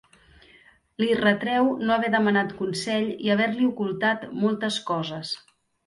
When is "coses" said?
4.93-5.41